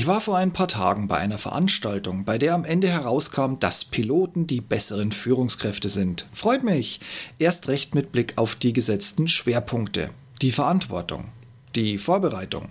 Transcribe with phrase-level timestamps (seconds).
[0.00, 3.84] Ich war vor ein paar Tagen bei einer Veranstaltung, bei der am Ende herauskam, dass
[3.84, 6.26] Piloten die besseren Führungskräfte sind.
[6.32, 7.00] Freut mich.
[7.38, 10.08] Erst recht mit Blick auf die gesetzten Schwerpunkte.
[10.40, 11.26] Die Verantwortung,
[11.74, 12.70] die Vorbereitung,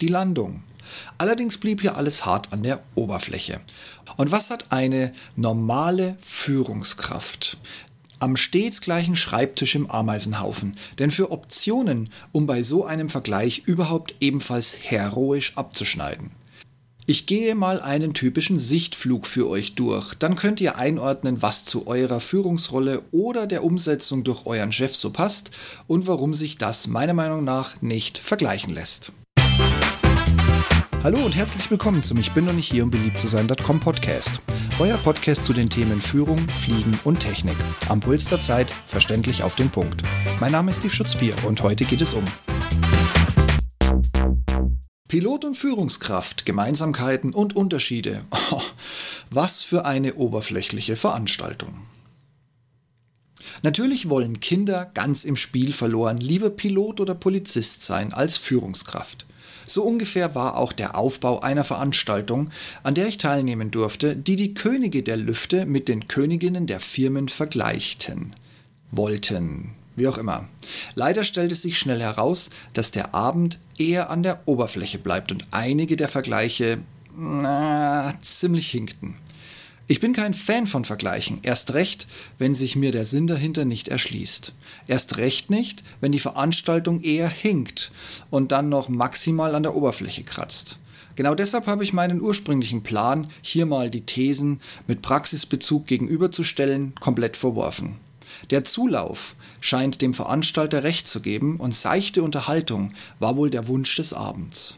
[0.00, 0.62] die Landung.
[1.18, 3.60] Allerdings blieb hier alles hart an der Oberfläche.
[4.16, 7.58] Und was hat eine normale Führungskraft?
[8.18, 10.76] am stets gleichen Schreibtisch im Ameisenhaufen.
[11.00, 16.30] Denn für Optionen, um bei so einem Vergleich überhaupt ebenfalls heroisch abzuschneiden.
[17.12, 20.14] Ich gehe mal einen typischen Sichtflug für euch durch.
[20.14, 25.10] Dann könnt ihr einordnen, was zu eurer Führungsrolle oder der Umsetzung durch euren Chef so
[25.10, 25.50] passt
[25.86, 29.12] und warum sich das meiner Meinung nach nicht vergleichen lässt.
[31.02, 34.40] Hallo und herzlich willkommen zum Ich bin noch nicht hier, um beliebt zu sein.com Podcast.
[34.78, 37.56] Euer Podcast zu den Themen Führung, Fliegen und Technik.
[37.90, 40.00] Am Puls der Zeit, verständlich auf den Punkt.
[40.40, 42.24] Mein Name ist Steve Schutz 4 und heute geht es um
[45.12, 48.24] Pilot und Führungskraft, Gemeinsamkeiten und Unterschiede.
[48.50, 48.62] Oh,
[49.30, 51.74] was für eine oberflächliche Veranstaltung.
[53.62, 59.26] Natürlich wollen Kinder ganz im Spiel verloren lieber Pilot oder Polizist sein als Führungskraft.
[59.66, 62.48] So ungefähr war auch der Aufbau einer Veranstaltung,
[62.82, 67.28] an der ich teilnehmen durfte, die die Könige der Lüfte mit den Königinnen der Firmen
[67.28, 68.34] vergleichten.
[68.90, 70.48] Wollten wie auch immer.
[70.94, 75.96] Leider stellte sich schnell heraus, dass der Abend eher an der Oberfläche bleibt und einige
[75.96, 76.78] der Vergleiche
[77.16, 79.16] na, ziemlich hinkten.
[79.88, 82.06] Ich bin kein Fan von Vergleichen, erst recht,
[82.38, 84.54] wenn sich mir der Sinn dahinter nicht erschließt.
[84.86, 87.90] Erst recht nicht, wenn die Veranstaltung eher hinkt
[88.30, 90.78] und dann noch maximal an der Oberfläche kratzt.
[91.14, 97.36] Genau deshalb habe ich meinen ursprünglichen Plan, hier mal die Thesen mit Praxisbezug gegenüberzustellen, komplett
[97.36, 97.98] verworfen.
[98.50, 103.96] Der Zulauf scheint dem Veranstalter recht zu geben und seichte Unterhaltung war wohl der Wunsch
[103.96, 104.76] des Abends.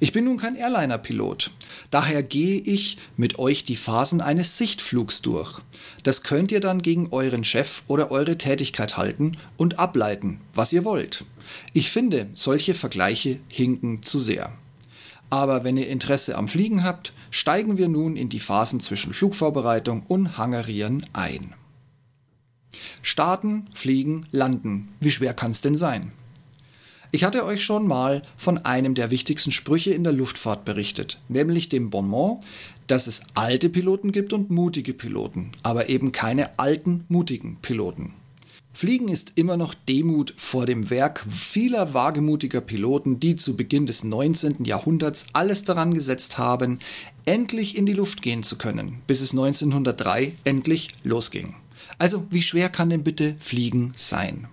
[0.00, 1.52] Ich bin nun kein Airliner-Pilot,
[1.90, 5.60] daher gehe ich mit euch die Phasen eines Sichtflugs durch.
[6.02, 10.84] Das könnt ihr dann gegen euren Chef oder eure Tätigkeit halten und ableiten, was ihr
[10.84, 11.24] wollt.
[11.72, 14.52] Ich finde, solche Vergleiche hinken zu sehr.
[15.30, 20.02] Aber wenn ihr Interesse am Fliegen habt, steigen wir nun in die Phasen zwischen Flugvorbereitung
[20.06, 21.54] und Hangarieren ein.
[23.02, 24.88] Starten, fliegen, landen.
[25.00, 26.12] Wie schwer kann es denn sein?
[27.14, 31.68] Ich hatte euch schon mal von einem der wichtigsten Sprüche in der Luftfahrt berichtet, nämlich
[31.68, 32.40] dem Bonmot,
[32.88, 38.14] dass es alte Piloten gibt und mutige Piloten, aber eben keine alten, mutigen Piloten.
[38.72, 44.02] Fliegen ist immer noch Demut vor dem Werk vieler wagemutiger Piloten, die zu Beginn des
[44.02, 44.64] 19.
[44.64, 46.80] Jahrhunderts alles daran gesetzt haben,
[47.24, 51.54] endlich in die Luft gehen zu können, bis es 1903 endlich losging.
[51.98, 54.48] Also wie schwer kann denn bitte Fliegen sein?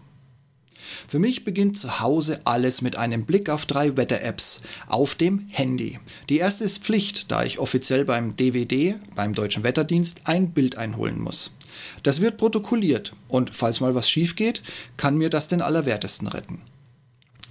[1.07, 5.99] Für mich beginnt zu Hause alles mit einem Blick auf drei Wetter-Apps auf dem Handy.
[6.29, 11.19] Die erste ist Pflicht, da ich offiziell beim DWD, beim Deutschen Wetterdienst, ein Bild einholen
[11.19, 11.55] muss.
[12.03, 14.61] Das wird protokolliert und falls mal was schief geht,
[14.97, 16.61] kann mir das den Allerwertesten retten.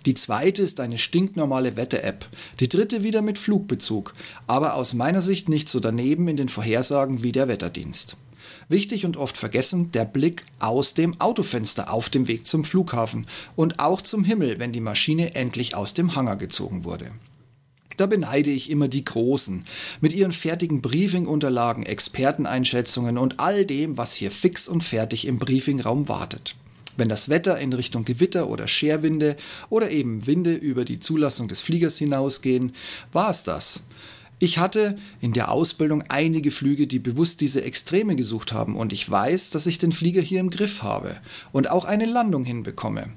[0.07, 2.27] Die zweite ist eine stinknormale Wetter-App.
[2.59, 4.15] Die dritte wieder mit Flugbezug,
[4.47, 8.17] aber aus meiner Sicht nicht so daneben in den Vorhersagen wie der Wetterdienst.
[8.69, 13.79] Wichtig und oft vergessen, der Blick aus dem Autofenster auf dem Weg zum Flughafen und
[13.79, 17.11] auch zum Himmel, wenn die Maschine endlich aus dem Hangar gezogen wurde.
[17.97, 19.65] Da beneide ich immer die Großen
[20.01, 26.09] mit ihren fertigen Briefingunterlagen, Experteneinschätzungen und all dem, was hier fix und fertig im Briefingraum
[26.09, 26.57] wartet.
[27.01, 29.39] Wenn das Wetter in Richtung Gewitter oder Scherwinde
[29.71, 32.75] oder eben Winde über die Zulassung des Fliegers hinausgehen,
[33.11, 33.85] war es das.
[34.39, 39.11] Ich hatte in der Ausbildung einige Flüge, die bewusst diese Extreme gesucht haben und ich
[39.11, 41.17] weiß, dass ich den Flieger hier im Griff habe
[41.53, 43.09] und auch eine Landung hinbekomme.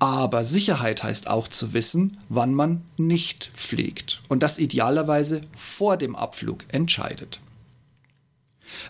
[0.00, 6.16] Aber Sicherheit heißt auch zu wissen, wann man nicht fliegt und das idealerweise vor dem
[6.16, 7.38] Abflug entscheidet.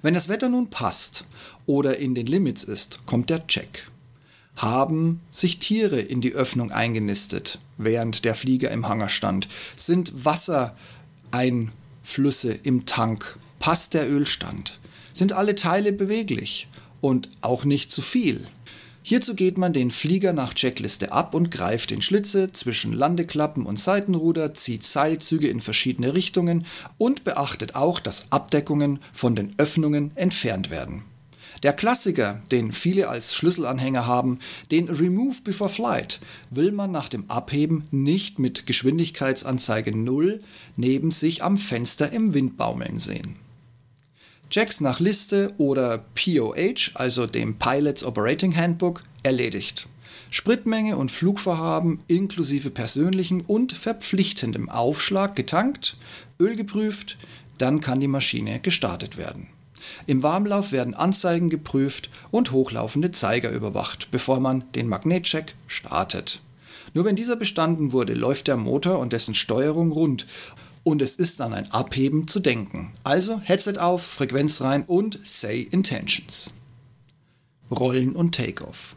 [0.00, 1.26] Wenn das Wetter nun passt
[1.66, 3.90] oder in den Limits ist, kommt der Check.
[4.58, 9.46] Haben sich Tiere in die Öffnung eingenistet, während der Flieger im Hangar stand?
[9.76, 10.76] Sind Wasser
[11.30, 13.38] Einflüsse im Tank?
[13.60, 14.80] Passt der Ölstand?
[15.12, 16.66] Sind alle Teile beweglich?
[17.00, 18.48] Und auch nicht zu viel?
[19.04, 23.78] Hierzu geht man den Flieger nach Checkliste ab und greift in Schlitze zwischen Landeklappen und
[23.78, 26.66] Seitenruder, zieht Seilzüge in verschiedene Richtungen
[26.98, 31.04] und beachtet auch, dass Abdeckungen von den Öffnungen entfernt werden.
[31.62, 34.38] Der Klassiker, den viele als Schlüsselanhänger haben,
[34.70, 36.20] den Remove Before Flight,
[36.50, 40.40] will man nach dem Abheben nicht mit Geschwindigkeitsanzeige 0
[40.76, 43.36] neben sich am Fenster im Wind baumeln sehen.
[44.50, 49.88] Checks nach Liste oder POH, also dem Pilots Operating Handbook, erledigt.
[50.30, 55.96] Spritmenge und Flugvorhaben inklusive persönlichem und verpflichtendem Aufschlag getankt,
[56.38, 57.18] Öl geprüft,
[57.58, 59.48] dann kann die Maschine gestartet werden.
[60.06, 66.40] Im Warmlauf werden Anzeigen geprüft und hochlaufende Zeiger überwacht, bevor man den Magnetcheck startet.
[66.94, 70.26] Nur wenn dieser bestanden wurde, läuft der Motor und dessen Steuerung rund
[70.84, 72.92] und es ist an ein Abheben zu denken.
[73.04, 76.50] Also Headset auf, Frequenz rein und Say Intentions.
[77.70, 78.96] Rollen und Takeoff.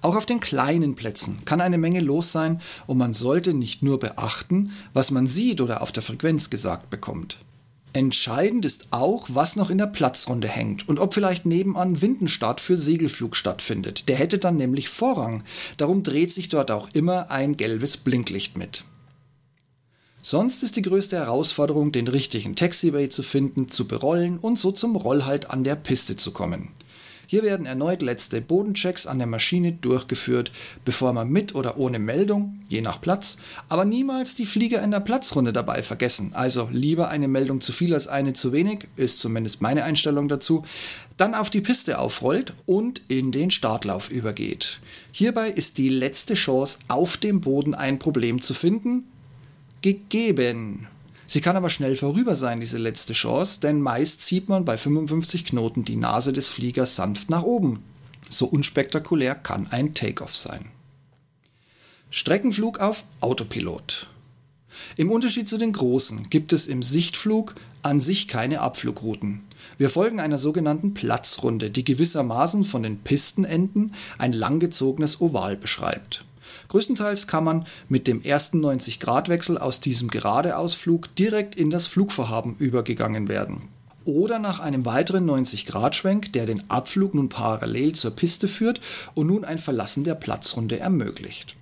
[0.00, 3.98] Auch auf den kleinen Plätzen kann eine Menge los sein und man sollte nicht nur
[3.98, 7.38] beachten, was man sieht oder auf der Frequenz gesagt bekommt.
[7.94, 12.76] Entscheidend ist auch, was noch in der Platzrunde hängt und ob vielleicht nebenan Windenstart für
[12.76, 14.08] Segelflug stattfindet.
[14.08, 15.42] Der hätte dann nämlich Vorrang.
[15.78, 18.84] Darum dreht sich dort auch immer ein gelbes Blinklicht mit.
[20.20, 24.94] Sonst ist die größte Herausforderung, den richtigen Taxiway zu finden, zu berollen und so zum
[24.94, 26.72] Rollhalt an der Piste zu kommen.
[27.30, 30.50] Hier werden erneut letzte Bodenchecks an der Maschine durchgeführt,
[30.86, 33.36] bevor man mit oder ohne Meldung, je nach Platz,
[33.68, 36.30] aber niemals die Flieger in der Platzrunde dabei vergessen.
[36.32, 40.64] Also lieber eine Meldung zu viel als eine zu wenig, ist zumindest meine Einstellung dazu,
[41.18, 44.80] dann auf die Piste aufrollt und in den Startlauf übergeht.
[45.12, 49.04] Hierbei ist die letzte Chance, auf dem Boden ein Problem zu finden,
[49.82, 50.88] gegeben.
[51.30, 55.44] Sie kann aber schnell vorüber sein, diese letzte Chance, denn meist zieht man bei 55
[55.44, 57.84] Knoten die Nase des Fliegers sanft nach oben.
[58.30, 60.70] So unspektakulär kann ein Takeoff sein.
[62.10, 64.06] Streckenflug auf Autopilot.
[64.96, 69.42] Im Unterschied zu den großen gibt es im Sichtflug an sich keine Abflugrouten.
[69.76, 76.24] Wir folgen einer sogenannten Platzrunde, die gewissermaßen von den Pistenenden ein langgezogenes Oval beschreibt.
[76.68, 83.28] Größtenteils kann man mit dem ersten 90-Grad-Wechsel aus diesem Geradeausflug direkt in das Flugvorhaben übergegangen
[83.28, 83.68] werden.
[84.04, 88.80] Oder nach einem weiteren 90-Grad-Schwenk, der den Abflug nun parallel zur Piste führt
[89.14, 91.56] und nun ein Verlassen der Platzrunde ermöglicht.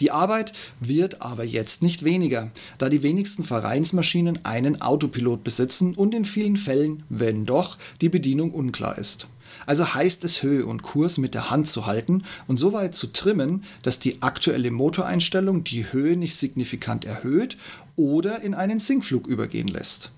[0.00, 6.14] Die Arbeit wird aber jetzt nicht weniger, da die wenigsten Vereinsmaschinen einen Autopilot besitzen und
[6.14, 9.26] in vielen Fällen, wenn doch, die Bedienung unklar ist.
[9.66, 13.08] Also heißt es Höhe und Kurs mit der Hand zu halten und so weit zu
[13.08, 17.56] trimmen, dass die aktuelle Motoreinstellung die Höhe nicht signifikant erhöht
[17.96, 20.10] oder in einen Sinkflug übergehen lässt.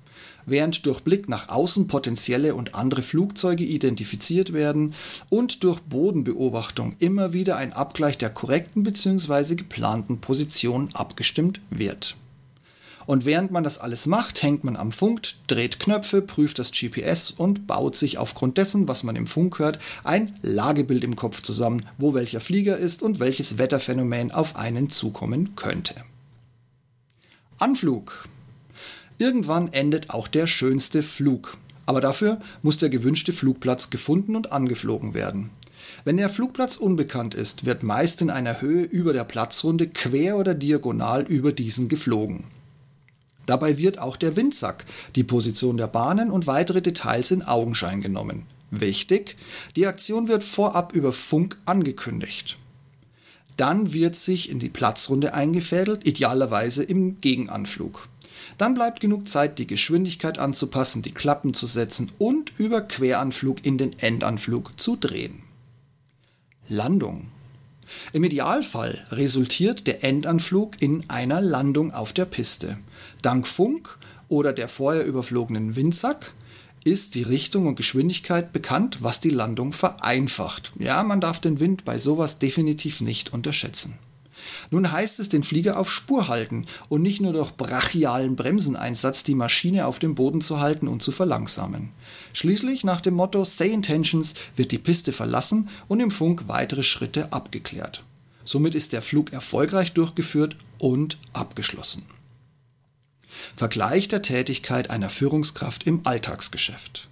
[0.46, 4.94] Während durch Blick nach außen potenzielle und andere Flugzeuge identifiziert werden
[5.28, 9.54] und durch Bodenbeobachtung immer wieder ein Abgleich der korrekten bzw.
[9.54, 12.16] geplanten Position abgestimmt wird.
[13.10, 17.32] Und während man das alles macht, hängt man am Funk, dreht Knöpfe, prüft das GPS
[17.32, 21.84] und baut sich aufgrund dessen, was man im Funk hört, ein Lagebild im Kopf zusammen,
[21.98, 25.96] wo welcher Flieger ist und welches Wetterphänomen auf einen zukommen könnte.
[27.58, 28.28] Anflug.
[29.18, 31.56] Irgendwann endet auch der schönste Flug.
[31.86, 35.50] Aber dafür muss der gewünschte Flugplatz gefunden und angeflogen werden.
[36.04, 40.54] Wenn der Flugplatz unbekannt ist, wird meist in einer Höhe über der Platzrunde quer oder
[40.54, 42.44] diagonal über diesen geflogen.
[43.50, 44.84] Dabei wird auch der Windsack,
[45.16, 48.44] die Position der Bahnen und weitere Details in Augenschein genommen.
[48.70, 49.36] Wichtig,
[49.74, 52.58] die Aktion wird vorab über Funk angekündigt.
[53.56, 58.06] Dann wird sich in die Platzrunde eingefädelt, idealerweise im Gegenanflug.
[58.56, 63.78] Dann bleibt genug Zeit, die Geschwindigkeit anzupassen, die Klappen zu setzen und über Queranflug in
[63.78, 65.42] den Endanflug zu drehen.
[66.68, 67.26] Landung.
[68.12, 72.78] Im Idealfall resultiert der Endanflug in einer Landung auf der Piste.
[73.22, 73.98] Dank Funk
[74.28, 76.32] oder der vorher überflogenen Windsack
[76.84, 80.72] ist die Richtung und Geschwindigkeit bekannt, was die Landung vereinfacht.
[80.78, 83.98] Ja, man darf den Wind bei sowas definitiv nicht unterschätzen.
[84.70, 89.34] Nun heißt es den Flieger auf Spur halten und nicht nur durch brachialen Bremseneinsatz die
[89.34, 91.90] Maschine auf dem Boden zu halten und zu verlangsamen.
[92.32, 97.32] Schließlich nach dem Motto Say Intentions wird die Piste verlassen und im Funk weitere Schritte
[97.32, 98.04] abgeklärt.
[98.44, 102.04] Somit ist der Flug erfolgreich durchgeführt und abgeschlossen.
[103.56, 107.08] Vergleich der Tätigkeit einer Führungskraft im Alltagsgeschäft.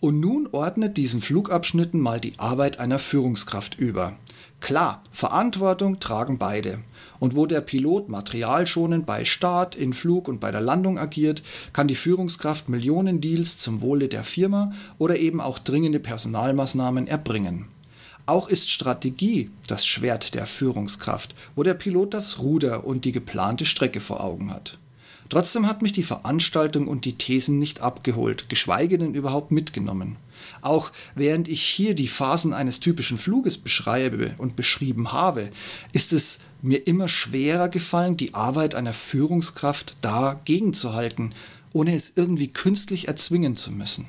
[0.00, 4.16] Und nun ordnet diesen Flugabschnitten mal die Arbeit einer Führungskraft über.
[4.64, 6.78] Klar, Verantwortung tragen beide.
[7.18, 11.42] Und wo der Pilot materialschonend bei Start, in Flug und bei der Landung agiert,
[11.74, 17.66] kann die Führungskraft Millionen Deals zum Wohle der Firma oder eben auch dringende Personalmaßnahmen erbringen.
[18.24, 23.66] Auch ist Strategie das Schwert der Führungskraft, wo der Pilot das Ruder und die geplante
[23.66, 24.78] Strecke vor Augen hat.
[25.28, 30.16] Trotzdem hat mich die Veranstaltung und die Thesen nicht abgeholt, geschweige denn überhaupt mitgenommen.
[30.60, 35.50] Auch während ich hier die Phasen eines typischen Fluges beschreibe und beschrieben habe,
[35.92, 41.32] ist es mir immer schwerer gefallen, die Arbeit einer Führungskraft dagegen zu halten,
[41.72, 44.08] ohne es irgendwie künstlich erzwingen zu müssen.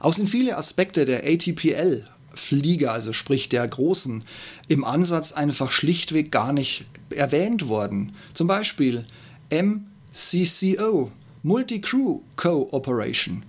[0.00, 4.24] Auch sind viele Aspekte der ATPL Flieger, also sprich der großen,
[4.68, 8.12] im Ansatz einfach schlichtweg gar nicht erwähnt worden.
[8.34, 9.06] Zum Beispiel
[10.14, 11.10] MCCO,
[11.42, 13.42] Multi-Crew Cooperation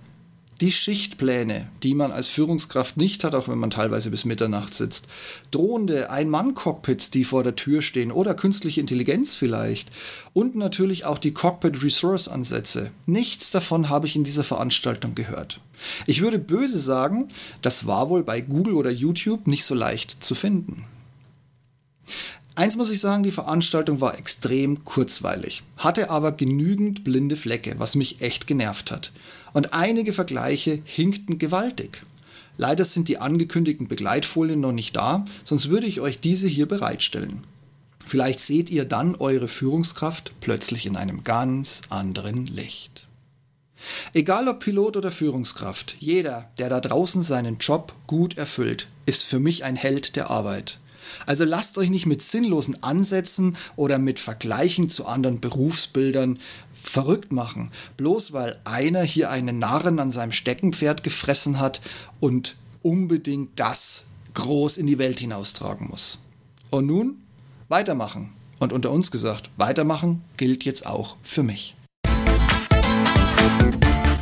[0.60, 5.06] die Schichtpläne, die man als Führungskraft nicht hat, auch wenn man teilweise bis Mitternacht sitzt.
[5.50, 9.90] Drohende Ein-Mann-Cockpits, die vor der Tür stehen oder künstliche Intelligenz vielleicht.
[10.32, 12.90] Und natürlich auch die Cockpit-Resource-Ansätze.
[13.04, 15.60] Nichts davon habe ich in dieser Veranstaltung gehört.
[16.06, 17.28] Ich würde böse sagen,
[17.60, 20.86] das war wohl bei Google oder YouTube nicht so leicht zu finden.
[22.56, 27.96] Eins muss ich sagen, die Veranstaltung war extrem kurzweilig, hatte aber genügend blinde Flecke, was
[27.96, 29.12] mich echt genervt hat.
[29.52, 32.02] Und einige Vergleiche hinkten gewaltig.
[32.56, 37.44] Leider sind die angekündigten Begleitfolien noch nicht da, sonst würde ich euch diese hier bereitstellen.
[38.06, 43.06] Vielleicht seht ihr dann eure Führungskraft plötzlich in einem ganz anderen Licht.
[44.14, 49.40] Egal ob Pilot oder Führungskraft, jeder, der da draußen seinen Job gut erfüllt, ist für
[49.40, 50.80] mich ein Held der Arbeit.
[51.26, 56.38] Also lasst euch nicht mit sinnlosen Ansätzen oder mit Vergleichen zu anderen Berufsbildern
[56.82, 61.80] verrückt machen, bloß weil einer hier einen Narren an seinem Steckenpferd gefressen hat
[62.20, 66.20] und unbedingt das groß in die Welt hinaustragen muss.
[66.70, 67.16] Und nun
[67.68, 68.32] weitermachen.
[68.58, 71.74] Und unter uns gesagt, weitermachen gilt jetzt auch für mich.